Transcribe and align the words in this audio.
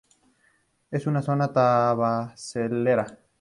Es 0.89 1.05
una 1.05 1.21
zona 1.21 1.53
tabacalera. 1.53 3.19